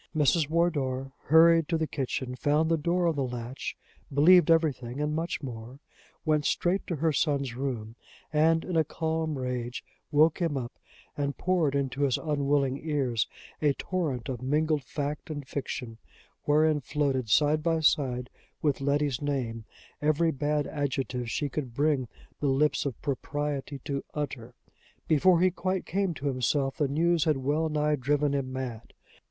Mrs. 0.15 0.49
Wardour 0.49 1.11
hurried 1.25 1.67
to 1.69 1.77
the 1.77 1.85
kitchen, 1.85 2.35
found 2.35 2.71
the 2.71 2.75
door 2.79 3.05
on 3.07 3.15
the 3.15 3.23
latch, 3.23 3.77
believed 4.11 4.49
everything 4.49 4.99
and 4.99 5.15
much 5.15 5.43
more, 5.43 5.77
went 6.25 6.43
straight 6.45 6.87
to 6.87 6.95
her 6.95 7.13
son's 7.13 7.53
room, 7.53 7.95
and, 8.33 8.65
in 8.65 8.75
a 8.75 8.83
calm 8.83 9.37
rage, 9.37 9.83
woke 10.11 10.41
him 10.41 10.57
up, 10.57 10.71
and 11.15 11.37
poured 11.37 11.75
into 11.75 12.01
his 12.01 12.17
unwilling 12.17 12.79
ears 12.83 13.27
a 13.61 13.73
torrent 13.75 14.27
of 14.27 14.41
mingled 14.41 14.83
fact 14.83 15.29
and 15.29 15.47
fiction, 15.47 15.99
wherein 16.45 16.81
floated 16.81 17.29
side 17.29 17.61
by 17.61 17.79
side 17.79 18.31
with 18.59 18.81
Letty's 18.81 19.21
name 19.21 19.65
every 20.01 20.31
bad 20.31 20.65
adjective 20.65 21.29
she 21.29 21.47
could 21.47 21.75
bring 21.75 22.07
the 22.39 22.47
lips 22.49 22.87
of 22.87 22.99
propriety 23.03 23.77
to 23.85 24.03
utter. 24.15 24.55
Before 25.07 25.41
he 25.41 25.51
quite 25.51 25.85
came 25.85 26.15
to 26.15 26.25
himself 26.25 26.77
the 26.77 26.87
news 26.87 27.25
had 27.25 27.37
well 27.37 27.69
nigh 27.69 27.97
driven 27.97 28.33
him 28.33 28.51
mad. 28.51 28.93